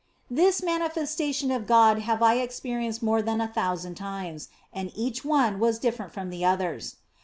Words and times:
OF 0.31 0.35
FOLIGNO 0.35 0.45
193 0.47 0.47
This 0.47 1.37
manifestation 1.45 1.51
of 1.51 1.67
God 1.67 1.99
have 1.99 2.23
I 2.23 2.37
experienced 2.39 3.03
more 3.03 3.21
than 3.21 3.39
a 3.39 3.47
thousand 3.47 3.93
times, 3.93 4.49
and 4.73 4.91
each 4.95 5.23
one 5.23 5.59
was 5.59 5.77
different 5.77 6.11
from 6.11 6.31
the 6.31 6.43
others. 6.43 6.95